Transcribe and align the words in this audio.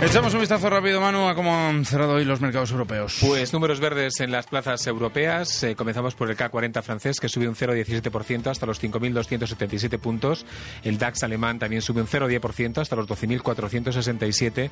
Echamos 0.00 0.32
un 0.32 0.38
vistazo 0.38 0.70
rápido, 0.70 1.00
Manu, 1.00 1.26
a 1.26 1.34
cómo 1.34 1.52
han 1.52 1.84
cerrado 1.84 2.12
hoy 2.14 2.24
los 2.24 2.40
mercados 2.40 2.70
europeos. 2.70 3.18
Pues 3.20 3.52
números 3.52 3.80
verdes 3.80 4.20
en 4.20 4.30
las 4.30 4.46
plazas 4.46 4.86
europeas. 4.86 5.64
Eh, 5.64 5.74
comenzamos 5.74 6.14
por 6.14 6.30
el 6.30 6.36
K40 6.36 6.82
francés, 6.82 7.18
que 7.18 7.28
sube 7.28 7.48
un 7.48 7.56
0,17% 7.56 8.46
hasta 8.46 8.64
los 8.64 8.80
5.277 8.80 9.98
puntos. 9.98 10.46
El 10.84 10.98
DAX 10.98 11.24
alemán 11.24 11.58
también 11.58 11.82
sube 11.82 12.00
un 12.00 12.06
0,10% 12.06 12.78
hasta 12.78 12.94
los 12.94 13.08
12.467, 13.08 14.70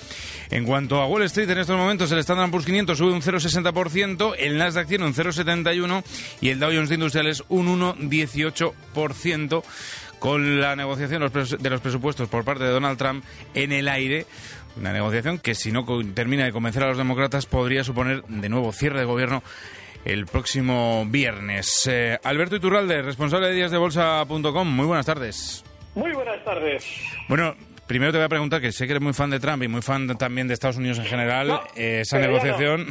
En 0.50 0.66
cuanto 0.66 1.02
a 1.02 1.08
Wall 1.08 1.23
Street, 1.23 1.50
en 1.50 1.58
estos 1.59 1.78
momentos 1.78 2.11
el 2.11 2.19
Standard 2.19 2.52
Poor's 2.52 2.66
500 2.66 2.97
sube 2.97 3.11
un 3.11 3.22
0,60%, 3.22 4.36
el 4.38 4.58
Nasdaq 4.58 4.88
tiene 4.88 5.06
un 5.06 5.14
0,71% 5.14 6.03
y 6.41 6.50
el 6.50 6.59
Dow 6.59 6.72
Jones 6.72 6.89
de 6.89 6.95
Industriales 6.95 7.44
un 7.50 7.80
1,18% 7.80 9.64
con 10.19 10.61
la 10.61 10.75
negociación 10.75 11.22
de 11.59 11.69
los 11.69 11.81
presupuestos 11.81 12.30
por 12.30 12.45
parte 12.45 12.64
de 12.64 12.69
Donald 12.69 12.97
Trump 12.97 13.25
en 13.53 13.74
el 13.74 13.90
aire. 13.90 14.25
Una 14.78 14.94
negociación 14.94 15.38
que 15.38 15.53
si 15.53 15.72
no 15.72 15.85
termina 16.13 16.45
de 16.45 16.51
convencer 16.51 16.84
a 16.84 16.88
los 16.88 16.97
demócratas 16.97 17.45
podría 17.45 17.84
suponer 17.84 18.24
de 18.24 18.50
nuevo 18.50 18.72
cierre 18.72 19.00
de 19.00 19.06
gobierno 19.06 19.44
el 20.06 20.25
próximo 20.25 21.06
viernes. 21.08 21.88
Eh, 21.90 22.18
Alberto 22.24 22.56
Iturralde, 22.56 23.02
responsable 23.02 23.47
de 23.47 23.53
díasdebolsa.com, 23.56 24.68
muy 24.68 24.86
buenas 24.86 25.06
tardes. 25.06 25.64
Muy 25.96 26.12
buenas 26.12 26.44
tardes. 26.44 26.86
Bueno, 27.30 27.56
primero 27.88 28.12
te 28.12 28.18
voy 28.18 28.25
a 28.25 28.30
preguntar, 28.30 28.62
que 28.62 28.72
sé 28.72 28.86
que 28.86 28.94
eres 28.94 29.03
muy 29.03 29.13
fan 29.13 29.30
de 29.30 29.40
Trump 29.40 29.63
y 29.63 29.68
muy 29.68 29.81
fan 29.81 30.08
también 30.18 30.47
de 30.47 30.56
Estados 30.56 30.78
Unidos 30.78 31.00
en 31.00 31.06
general, 31.06 31.62
eh, 31.75 32.00
esa 32.02 32.19
negociación... 32.19 32.88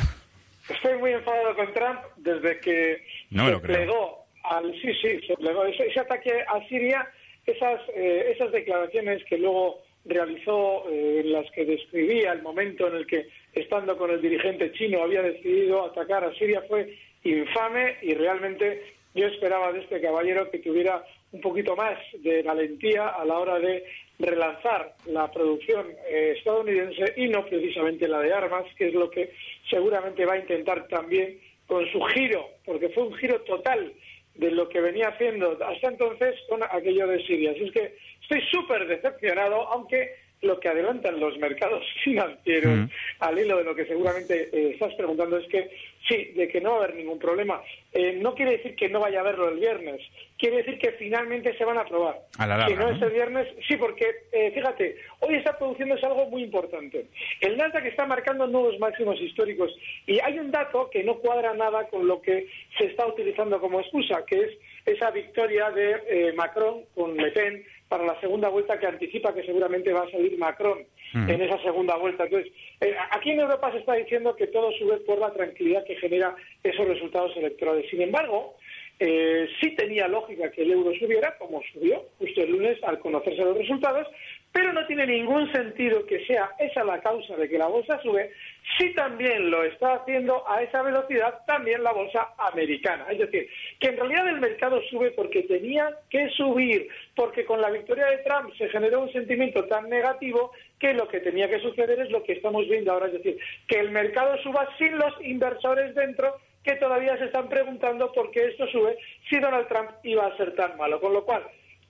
Estoy 0.69 0.97
muy 0.99 1.11
enfadado 1.11 1.57
con 1.57 1.73
Trump 1.75 2.01
desde 2.17 2.61
que 2.61 3.05
no 3.31 3.49
se 3.51 3.59
plegó 3.59 4.25
al... 4.45 4.73
Sí, 4.81 4.93
sí, 5.03 5.21
se 5.27 5.37
plegó. 5.37 5.65
Ese, 5.65 6.01
ataque 6.01 6.33
a 6.49 6.67
Siria, 6.69 7.07
esas, 7.45 7.81
eh, 7.95 8.33
esas 8.35 8.53
declaraciones 8.53 9.23
que 9.25 9.39
luego 9.39 9.83
realizó, 10.05 10.89
en 10.89 11.33
las 11.33 11.51
que 11.51 11.65
describía 11.65 12.33
el 12.33 12.43
momento 12.43 12.87
en 12.89 12.95
el 12.95 13.07
que 13.07 13.27
estando 13.53 13.97
con 13.97 14.11
el 14.11 14.21
dirigente 14.21 14.73
chino, 14.73 15.03
había 15.03 15.23
decidido 15.23 15.85
atacar 15.85 16.25
a 16.25 16.35
Siria 16.35 16.63
fue 16.69 16.97
infame 17.25 17.97
y 18.03 18.15
realmente 18.15 18.83
yo 19.15 19.27
esperaba 19.27 19.73
de 19.73 19.81
este 19.81 20.01
caballero 20.01 20.51
que 20.51 20.59
tuviera 20.59 21.05
un 21.33 21.41
poquito 21.41 21.77
más 21.77 21.99
de 22.19 22.43
valentía 22.43 23.09
a 23.09 23.25
la 23.25 23.39
hora 23.39 23.59
de 23.59 23.85
relanzar 24.19 24.95
la 25.07 25.31
producción 25.31 25.87
eh, 26.09 26.35
estadounidense 26.37 27.15
y 27.17 27.29
no 27.29 27.45
precisamente 27.47 28.09
la 28.09 28.21
de 28.21 28.33
armas, 28.33 28.65
que 28.77 28.89
es 28.89 28.95
lo 28.95 29.11
que 29.11 29.33
seguramente 29.69 30.25
va 30.25 30.35
a 30.35 30.39
intentar 30.39 30.87
también 30.89 31.39
con 31.67 31.87
su 31.91 32.01
giro, 32.03 32.49
porque 32.65 32.91
fue 32.91 33.05
un 33.05 33.15
giro 33.15 33.41
total 33.43 33.93
de 34.35 34.51
lo 34.51 34.69
que 34.69 34.81
venía 34.81 35.09
haciendo 35.09 35.59
hasta 35.65 35.89
entonces 35.89 36.35
con 36.49 36.63
aquello 36.63 37.07
de 37.07 37.25
Siria. 37.27 37.53
Así 37.53 37.65
es 37.65 37.73
que 37.73 37.95
estoy 38.23 38.41
súper 38.51 38.87
decepcionado, 38.87 39.69
aunque 39.69 40.11
lo 40.43 40.59
que 40.61 40.69
adelantan 40.69 41.19
los 41.19 41.39
mercados 41.39 41.85
financieros, 42.05 42.79
mm. 42.79 42.91
al 43.21 43.39
hilo 43.39 43.57
de 43.59 43.65
lo 43.65 43.75
que 43.75 43.87
seguramente 43.87 44.49
eh, 44.53 44.73
estás 44.73 44.95
preguntando, 44.95 45.39
es 45.39 45.49
que 45.49 45.71
sí, 46.09 46.33
de 46.37 46.49
que 46.49 46.61
no 46.61 46.71
va 46.71 46.77
a 46.77 46.85
haber 46.85 46.97
ningún 46.97 47.19
problema. 47.19 47.63
Eh, 47.93 48.19
no 48.21 48.35
quiere 48.35 48.59
decir 48.59 48.75
que 48.75 48.89
no 48.89 49.01
vaya 49.01 49.19
a 49.19 49.21
haberlo 49.23 49.49
el 49.49 49.59
viernes, 49.59 50.01
quiere 50.39 50.59
decir 50.59 50.79
que 50.79 50.93
finalmente 50.93 51.57
se 51.57 51.65
van 51.65 51.79
a 51.79 51.83
aprobar. 51.83 52.19
que 52.67 52.77
no, 52.77 52.91
es 52.91 53.01
el 53.01 53.11
viernes, 53.11 53.49
sí, 53.69 53.77
porque 53.77 54.07
eh, 54.33 54.51
fíjate, 54.53 54.97
hoy 55.21 55.37
está 55.37 55.57
produciéndose 55.57 56.05
algo 56.07 56.27
muy 56.27 56.43
importante. 56.43 57.07
El 57.41 57.57
Nasdaq 57.57 57.87
está 57.87 58.07
marcando 58.07 58.47
nuevos 58.47 58.79
máximos 58.79 59.21
históricos 59.21 59.71
y 60.07 60.19
hay 60.21 60.39
un 60.39 60.51
dato 60.51 60.91
que 60.91 61.05
no 61.05 61.19
cuadra 61.19 61.55
nada 61.55 61.87
con 61.89 62.07
lo 62.07 62.21
que 62.21 62.49
se 62.77 62.87
está 62.87 63.07
utilizando 63.07 63.61
como 63.61 63.81
excusa, 63.81 64.25
que 64.27 64.41
es 64.41 64.51
esa 64.85 65.11
victoria 65.11 65.71
de 65.71 66.33
Macron 66.37 66.85
con 66.95 67.17
Le 67.17 67.31
Pen 67.31 67.65
para 67.93 68.07
la 68.07 68.19
segunda 68.21 68.49
vuelta 68.49 68.79
que 68.79 68.87
anticipa 68.87 69.35
que 69.35 69.45
seguramente 69.45 69.93
va 69.93 70.05
a 70.05 70.11
salir 70.11 70.39
Macron 70.39 70.79
mm. 71.13 71.29
en 71.29 71.43
esa 71.43 71.61
segunda 71.63 71.95
vuelta. 71.97 72.25
Entonces, 72.25 72.51
eh, 72.81 72.95
aquí 73.11 73.33
en 73.33 73.41
Europa 73.41 73.71
se 73.71 73.81
está 73.81 73.93
diciendo 73.93 74.35
que 74.35 74.47
todo 74.47 74.73
sube 74.73 74.97
por 75.01 75.19
la 75.19 75.31
tranquilidad 75.35 75.85
que 75.85 75.97
genera 75.97 76.35
esos 76.65 76.89
resultados 76.89 77.37
electorales. 77.37 77.85
Sin 77.91 78.01
embargo, 78.01 78.57
eh, 78.99 79.47
sí 79.61 79.75
tenía 79.77 80.09
lógica 80.09 80.51
que 80.51 80.63
el 80.63 80.71
euro 80.71 80.93
subiera, 80.99 81.37
como 81.37 81.61
subió 81.71 82.03
justo 82.19 82.41
el 82.41 82.53
lunes 82.53 82.79
al 82.83 82.99
conocerse 82.99 83.45
los 83.45 83.59
resultados, 83.59 84.07
pero 84.53 84.73
no 84.73 84.87
tiene 84.87 85.07
ningún 85.07 85.51
sentido 85.51 86.07
que 86.07 86.25
sea 86.27 86.51
esa 86.59 86.85
la 86.85 87.01
causa 87.01 87.37
de 87.37 87.49
que 87.49 87.59
la 87.59 87.67
bolsa 87.67 88.01
sube, 88.03 88.31
si 88.79 88.95
también 88.95 89.51
lo 89.51 89.65
está 89.65 89.95
haciendo 89.95 90.49
a 90.49 90.63
esa 90.63 90.83
velocidad 90.83 91.41
también 91.47 91.83
la 91.83 91.93
bolsa 91.93 92.29
americana. 92.39 93.07
Es 93.11 93.19
decir, 93.19 93.49
que 93.83 93.89
en 93.89 93.97
realidad 93.97 94.29
el 94.29 94.41
mercado 94.41 94.81
sube 94.89 95.11
porque 95.11 95.43
tenía 95.43 95.93
que 96.09 96.31
subir, 96.31 96.87
porque 97.17 97.45
con 97.45 97.61
la 97.61 97.69
victoria 97.69 98.07
de 98.07 98.19
Trump 98.19 98.55
se 98.57 98.69
generó 98.69 99.01
un 99.01 99.13
sentimiento 99.13 99.65
tan 99.65 99.91
negativo 99.91 100.53
que 100.79 100.95
lo 100.95 101.09
que 101.09 101.19
tenía 101.19 101.51
que 101.51 101.59
suceder 101.59 101.99
es 101.99 102.09
lo 102.13 102.23
que 102.23 102.35
estamos 102.35 102.69
viendo 102.69 102.93
ahora, 102.93 103.07
es 103.07 103.15
decir, 103.15 103.37
que 103.67 103.81
el 103.81 103.91
mercado 103.91 104.41
suba 104.45 104.69
sin 104.79 104.97
los 104.97 105.13
inversores 105.23 105.97
dentro 105.97 106.37
que 106.63 106.77
todavía 106.77 107.19
se 107.19 107.25
están 107.25 107.49
preguntando 107.49 108.13
por 108.13 108.31
qué 108.31 108.47
esto 108.47 108.69
sube 108.69 108.97
si 109.29 109.41
Donald 109.41 109.67
Trump 109.67 109.91
iba 110.05 110.27
a 110.27 110.37
ser 110.37 110.55
tan 110.55 110.77
malo. 110.77 111.01
Con 111.01 111.13
lo 111.13 111.25
cual, 111.25 111.43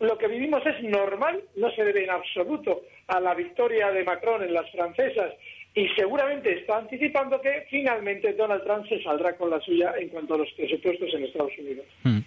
lo 0.03 0.19
que 0.19 0.29
vivimos 0.29 0.65
es 0.67 0.83
normal, 0.83 1.41
no 1.57 1.71
se 1.71 1.85
debe 1.85 2.05
en 2.05 2.11
absoluto 2.11 2.83
a 3.07 3.21
la 3.21 3.35
victoria 3.35 3.91
de 3.91 4.05
Macron 4.05 4.43
en 4.43 4.53
las 4.53 4.71
francesas 4.71 5.33
y 5.75 5.89
seguramente 5.97 6.59
está 6.59 6.79
anticipando 6.79 7.41
que 7.41 7.67
finalmente 7.71 8.33
Donald 8.35 8.65
Trump 8.65 8.87
se 8.89 9.03
saldrá 9.03 9.37
con 9.37 9.51
la 9.51 9.61
suya 9.61 9.95
en 9.99 10.09
cuanto 10.09 10.35
a 10.35 10.39
los 10.39 10.49
presupuestos 10.53 11.09
en 11.15 11.25
Estados 11.25 11.53
Unidos. 11.59 11.87
Hmm. 12.03 12.19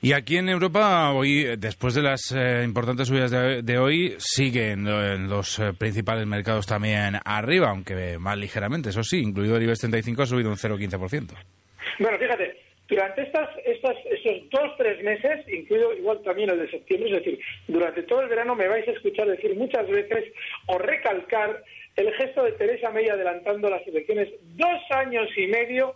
Y 0.00 0.14
aquí 0.14 0.36
en 0.36 0.48
Europa, 0.48 1.12
hoy, 1.12 1.56
después 1.58 1.94
de 1.94 2.02
las 2.02 2.32
eh, 2.32 2.62
importantes 2.64 3.06
subidas 3.06 3.30
de, 3.30 3.78
hoy, 3.78 4.14
siguen 4.18 4.88
en 4.88 5.28
los 5.28 5.58
eh, 5.60 5.72
principales 5.78 6.26
mercados 6.26 6.66
también 6.66 7.18
arriba, 7.24 7.70
aunque 7.70 8.18
más 8.18 8.36
ligeramente, 8.36 8.88
eso 8.88 9.04
sí, 9.04 9.20
incluido 9.20 9.56
el 9.56 9.62
IBEX 9.62 9.80
35 9.80 10.22
ha 10.22 10.26
subido 10.26 10.50
un 10.50 10.56
0,15%. 10.56 11.34
Bueno, 12.00 12.18
fíjate, 12.18 12.61
durante 12.92 13.22
estas, 13.22 13.48
estas, 13.64 13.96
estos 14.04 14.50
dos, 14.50 14.76
tres 14.76 15.02
meses, 15.02 15.48
incluido 15.48 15.94
igual 15.94 16.20
también 16.22 16.50
el 16.50 16.58
de 16.58 16.70
septiembre, 16.70 17.08
es 17.08 17.24
decir, 17.24 17.40
durante 17.66 18.02
todo 18.02 18.20
el 18.20 18.28
verano 18.28 18.54
me 18.54 18.68
vais 18.68 18.86
a 18.86 18.90
escuchar 18.90 19.26
decir 19.28 19.56
muchas 19.56 19.88
veces 19.88 20.30
o 20.66 20.76
recalcar 20.76 21.64
el 21.96 22.12
gesto 22.12 22.44
de 22.44 22.52
Teresa 22.52 22.90
May 22.90 23.08
adelantando 23.08 23.70
las 23.70 23.86
elecciones 23.86 24.28
dos 24.56 24.80
años 24.90 25.26
y 25.38 25.46
medio 25.46 25.94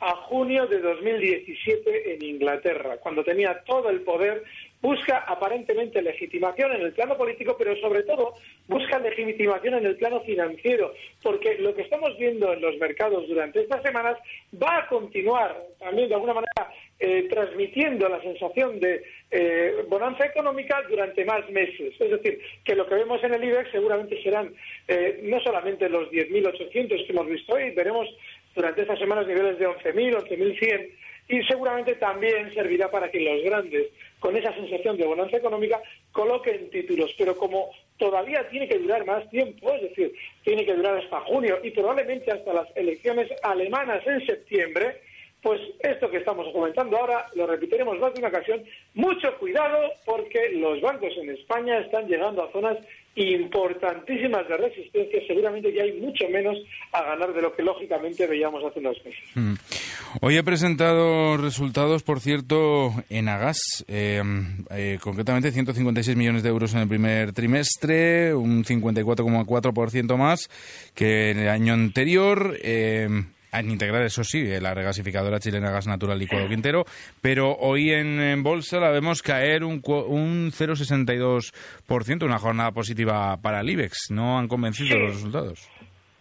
a 0.00 0.14
junio 0.28 0.66
de 0.66 0.80
2017 0.80 2.14
en 2.14 2.22
Inglaterra, 2.22 2.98
cuando 2.98 3.24
tenía 3.24 3.62
todo 3.64 3.88
el 3.88 4.02
poder 4.02 4.44
busca 4.86 5.18
aparentemente 5.26 6.00
legitimación 6.00 6.70
en 6.70 6.82
el 6.82 6.92
plano 6.92 7.16
político, 7.16 7.56
pero 7.58 7.74
sobre 7.80 8.04
todo 8.04 8.34
busca 8.68 9.00
legitimación 9.00 9.74
en 9.74 9.86
el 9.86 9.96
plano 9.96 10.20
financiero, 10.20 10.94
porque 11.24 11.56
lo 11.58 11.74
que 11.74 11.82
estamos 11.82 12.16
viendo 12.16 12.52
en 12.52 12.60
los 12.60 12.76
mercados 12.78 13.26
durante 13.26 13.62
estas 13.62 13.82
semanas 13.82 14.16
va 14.62 14.78
a 14.78 14.86
continuar 14.86 15.56
también 15.80 16.08
de 16.08 16.14
alguna 16.14 16.34
manera 16.34 16.72
eh, 17.00 17.26
transmitiendo 17.28 18.08
la 18.08 18.22
sensación 18.22 18.78
de 18.78 19.02
eh, 19.32 19.84
bonanza 19.88 20.24
económica 20.24 20.80
durante 20.88 21.24
más 21.24 21.50
meses. 21.50 21.92
Es 21.98 22.10
decir, 22.10 22.40
que 22.64 22.76
lo 22.76 22.86
que 22.86 22.94
vemos 22.94 23.22
en 23.24 23.34
el 23.34 23.42
IBEX 23.42 23.72
seguramente 23.72 24.22
serán 24.22 24.54
eh, 24.86 25.18
no 25.24 25.40
solamente 25.40 25.88
los 25.88 26.08
10.800 26.12 27.06
que 27.06 27.12
hemos 27.12 27.26
visto 27.26 27.54
hoy, 27.54 27.72
veremos 27.72 28.08
durante 28.54 28.82
estas 28.82 29.00
semanas 29.00 29.26
niveles 29.26 29.58
de 29.58 29.66
11.000, 29.66 30.28
11.100 30.28 30.90
y 31.28 31.42
seguramente 31.44 31.94
también 31.96 32.52
servirá 32.54 32.90
para 32.90 33.10
que 33.10 33.20
los 33.20 33.42
grandes, 33.42 33.88
con 34.20 34.36
esa 34.36 34.52
sensación 34.54 34.96
de 34.96 35.06
bonanza 35.06 35.36
económica, 35.36 35.80
coloquen 36.12 36.70
títulos. 36.70 37.12
Pero 37.18 37.36
como 37.36 37.70
todavía 37.98 38.48
tiene 38.48 38.68
que 38.68 38.78
durar 38.78 39.04
más 39.04 39.28
tiempo, 39.30 39.72
es 39.72 39.82
decir, 39.82 40.12
tiene 40.44 40.64
que 40.64 40.74
durar 40.74 40.98
hasta 40.98 41.20
junio 41.22 41.58
y 41.62 41.70
probablemente 41.70 42.30
hasta 42.30 42.52
las 42.52 42.68
elecciones 42.76 43.28
alemanas 43.42 44.06
en 44.06 44.24
septiembre, 44.24 45.00
pues 45.42 45.60
esto 45.80 46.10
que 46.10 46.18
estamos 46.18 46.52
comentando 46.52 46.96
ahora 46.96 47.26
lo 47.34 47.46
repetiremos 47.46 47.98
más 47.98 48.12
de 48.14 48.20
una 48.20 48.28
ocasión. 48.28 48.64
Mucho 48.94 49.36
cuidado 49.38 49.92
porque 50.04 50.50
los 50.50 50.80
bancos 50.80 51.12
en 51.16 51.30
España 51.30 51.78
están 51.78 52.06
llegando 52.06 52.42
a 52.42 52.52
zonas 52.52 52.78
importantísimas 53.16 54.46
de 54.46 54.56
resistencia. 54.56 55.20
Seguramente 55.26 55.72
ya 55.72 55.82
hay 55.82 55.94
mucho 56.00 56.28
menos 56.28 56.56
a 56.92 57.02
ganar 57.02 57.32
de 57.32 57.42
lo 57.42 57.54
que 57.54 57.62
lógicamente 57.62 58.26
veíamos 58.26 58.62
hace 58.62 58.78
unos 58.78 58.96
meses. 59.04 59.24
Mm. 59.34 59.54
Hoy 60.20 60.36
he 60.36 60.42
presentado 60.42 61.36
resultados, 61.36 62.02
por 62.02 62.20
cierto, 62.20 62.92
en 63.10 63.28
Agas, 63.28 63.84
eh, 63.88 64.22
eh, 64.70 64.98
concretamente 65.02 65.50
156 65.50 66.16
millones 66.16 66.42
de 66.42 66.48
euros 66.50 66.74
en 66.74 66.80
el 66.80 66.88
primer 66.88 67.32
trimestre, 67.32 68.34
un 68.34 68.64
54,4% 68.64 70.16
más 70.16 70.48
que 70.94 71.30
en 71.30 71.38
el 71.38 71.48
año 71.48 71.72
anterior. 71.74 72.56
Eh, 72.62 73.08
en 73.60 73.70
integrar, 73.70 74.02
eso 74.02 74.24
sí, 74.24 74.44
la 74.60 74.74
regasificadora 74.74 75.38
chilena 75.38 75.70
Gas 75.70 75.86
Natural 75.86 76.18
Licuado 76.18 76.48
Quintero, 76.48 76.84
pero 77.20 77.56
hoy 77.56 77.92
en, 77.92 78.42
bolsa 78.42 78.78
la 78.80 78.90
vemos 78.90 79.22
caer 79.22 79.64
un, 79.64 79.82
un 79.84 80.50
0,62%, 80.52 82.24
una 82.24 82.38
jornada 82.38 82.72
positiva 82.72 83.36
para 83.40 83.60
el 83.60 83.70
IBEX. 83.70 84.10
¿No 84.10 84.38
han 84.38 84.48
convencido 84.48 84.98
los 84.98 85.14
resultados? 85.14 85.68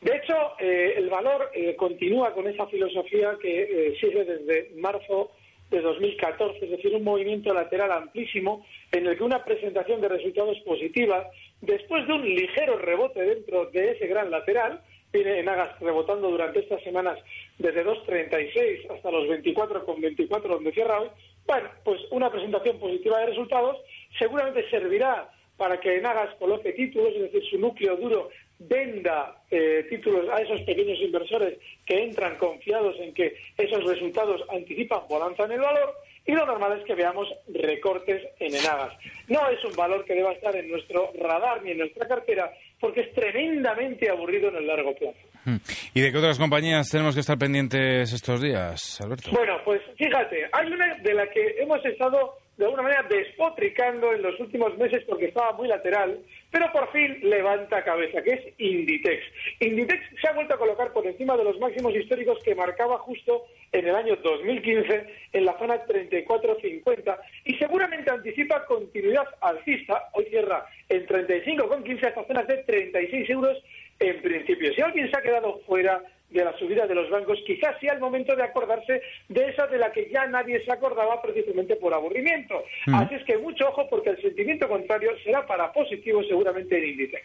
De 0.01 0.15
hecho, 0.15 0.35
eh, 0.59 0.93
el 0.97 1.09
valor 1.09 1.49
eh, 1.53 1.75
continúa 1.75 2.31
con 2.33 2.47
esa 2.47 2.67
filosofía 2.67 3.35
que 3.41 3.63
eh, 3.63 3.97
sigue 3.99 4.23
desde 4.23 4.71
marzo 4.77 5.31
de 5.71 5.81
2014, 5.81 6.63
es 6.63 6.71
decir, 6.71 6.93
un 6.93 7.03
movimiento 7.03 7.51
lateral 7.53 7.91
amplísimo 7.91 8.65
en 8.91 9.07
el 9.07 9.17
que 9.17 9.23
una 9.23 9.43
presentación 9.43 10.01
de 10.01 10.09
resultados 10.09 10.59
positiva, 10.59 11.27
después 11.61 12.05
de 12.05 12.13
un 12.13 12.23
ligero 12.23 12.77
rebote 12.77 13.19
dentro 13.19 13.65
de 13.71 13.93
ese 13.93 14.05
gran 14.05 14.29
lateral, 14.29 14.81
en 15.21 15.47
Agas 15.47 15.79
rebotando 15.79 16.29
durante 16.29 16.59
estas 16.59 16.83
semanas 16.83 17.17
desde 17.57 17.85
2.36 17.85 18.91
hasta 18.91 19.11
los 19.11 19.27
24,24 19.27 20.41
donde 20.41 20.71
cierra 20.73 20.99
hoy, 20.99 21.09
bueno, 21.45 21.69
pues 21.83 22.01
una 22.11 22.29
presentación 22.29 22.79
positiva 22.79 23.19
de 23.19 23.27
resultados 23.27 23.77
seguramente 24.17 24.69
servirá 24.69 25.29
para 25.57 25.79
que 25.79 25.97
Enagas 25.97 26.35
coloque 26.35 26.73
títulos, 26.73 27.13
es 27.15 27.31
decir, 27.31 27.43
su 27.49 27.57
núcleo 27.57 27.95
duro 27.95 28.29
venda 28.59 29.41
eh, 29.51 29.85
títulos 29.89 30.29
a 30.29 30.41
esos 30.41 30.61
pequeños 30.61 30.99
inversores 30.99 31.57
que 31.85 32.03
entran 32.03 32.37
confiados 32.37 32.95
en 32.99 33.13
que 33.13 33.35
esos 33.57 33.83
resultados 33.85 34.41
anticipan 34.49 35.01
bonanza 35.07 35.45
en 35.45 35.53
el 35.53 35.61
valor 35.61 35.93
y 36.25 36.31
lo 36.31 36.45
normal 36.45 36.79
es 36.79 36.85
que 36.85 36.95
veamos 36.95 37.31
recortes 37.47 38.23
en 38.39 38.55
Enagas. 38.55 38.93
No 39.27 39.47
es 39.49 39.63
un 39.63 39.75
valor 39.75 40.03
que 40.05 40.15
deba 40.15 40.31
estar 40.31 40.55
en 40.55 40.69
nuestro 40.69 41.11
radar 41.19 41.61
ni 41.63 41.71
en 41.71 41.77
nuestra 41.77 42.07
cartera 42.07 42.51
porque 42.79 43.01
es 43.01 43.13
tremendamente 43.13 44.09
aburrido 44.09 44.49
en 44.49 44.57
el 44.57 44.67
largo 44.67 44.93
plazo. 44.95 45.17
Hmm. 45.45 45.57
¿Y 45.93 46.01
de 46.01 46.11
qué 46.11 46.17
otras 46.17 46.39
compañías 46.39 46.89
tenemos 46.89 47.13
que 47.13 47.21
estar 47.21 47.37
pendientes 47.37 48.11
estos 48.11 48.41
días, 48.41 48.99
Alberto? 49.01 49.29
Bueno, 49.31 49.57
pues 49.63 49.81
fíjate, 49.97 50.49
hay 50.51 50.67
una 50.71 50.95
de 50.95 51.13
la 51.13 51.27
que 51.29 51.55
hemos 51.59 51.83
estado 51.85 52.35
de 52.57 52.65
alguna 52.65 52.83
manera 52.83 53.03
despotricando 53.09 54.13
en 54.13 54.21
los 54.21 54.39
últimos 54.39 54.77
meses 54.77 55.03
porque 55.07 55.25
estaba 55.25 55.51
muy 55.53 55.67
lateral, 55.67 56.19
pero 56.55 56.71
por 56.71 56.89
fin 56.93 57.19
levanta 57.21 57.83
cabeza, 57.83 58.23
que 58.23 58.31
es 58.31 58.41
Inditex. 58.59 59.21
Inditex 59.59 60.01
se 60.21 60.29
ha 60.29 60.31
vuelto 60.31 60.53
a 60.53 60.57
colocar 60.57 60.93
por 60.93 61.05
encima 61.05 61.35
de 61.35 61.43
los 61.43 61.59
máximos 61.59 61.93
históricos 61.93 62.39
que 62.45 62.55
marcaba 62.55 62.97
justo 62.99 63.43
en 63.73 63.85
el 63.85 63.93
año 63.93 64.15
2015 64.15 65.05
en 65.33 65.45
la 65.45 65.59
zona 65.59 65.85
34.50 65.85 67.17
y 67.43 67.55
seguramente 67.55 68.09
anticipa 68.09 68.65
continuidad 68.67 69.27
alcista, 69.41 70.07
hoy 70.13 70.27
cierra 70.29 70.65
en 70.87 71.05
35,15 71.05 72.07
hasta 72.07 72.25
zonas 72.25 72.47
de 72.47 72.63
36 72.63 73.29
euros 73.31 73.61
en 73.99 74.21
principio. 74.21 74.73
Si 74.73 74.81
alguien 74.81 75.11
se 75.11 75.17
ha 75.17 75.23
quedado 75.23 75.59
fuera 75.67 76.01
de 76.35 76.45
la 76.45 76.57
subida 76.57 76.85
de 76.85 76.95
los 76.95 77.09
bancos, 77.09 77.39
quizás 77.47 77.79
sea 77.79 77.93
el 77.93 77.99
momento 77.99 78.35
de 78.35 78.43
acordarse 78.43 79.01
de 79.29 79.49
esa 79.49 79.65
de 79.67 79.77
la 79.77 79.91
que 79.91 80.09
ya 80.11 80.27
nadie 80.27 80.63
se 80.63 80.71
acordaba 80.71 81.21
precisamente 81.21 81.75
por 81.77 81.93
aburrimiento. 81.93 82.63
Mm. 82.85 82.95
Así 82.95 83.15
es 83.15 83.23
que 83.23 83.37
mucho 83.37 83.67
ojo 83.69 83.87
porque 83.89 84.11
el 84.11 84.21
sentimiento 84.21 84.67
contrario 84.67 85.11
será 85.23 85.45
para 85.45 85.71
positivo 85.71 86.21
seguramente 86.23 86.77
en 86.77 86.91
Inditex. 86.91 87.23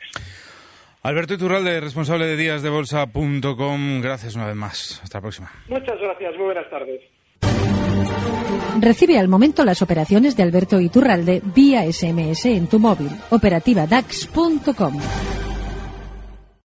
Alberto 1.02 1.34
Iturralde, 1.34 1.80
responsable 1.80 2.26
de 2.26 2.36
díasdebolsa.com, 2.36 4.02
gracias 4.02 4.36
una 4.36 4.46
vez 4.46 4.56
más. 4.56 5.00
Hasta 5.02 5.18
la 5.18 5.22
próxima. 5.22 5.50
Muchas 5.68 5.98
gracias, 5.98 6.36
muy 6.36 6.44
buenas 6.44 6.68
tardes. 6.70 7.00
Recibe 8.80 9.18
al 9.18 9.28
momento 9.28 9.64
las 9.64 9.82
operaciones 9.82 10.36
de 10.36 10.42
Alberto 10.42 10.80
Iturralde 10.80 11.42
vía 11.54 11.90
SMS 11.90 12.46
en 12.46 12.66
tu 12.68 12.78
móvil. 12.78 13.10
Operativa 13.30 13.86
DAX.com. 13.86 15.49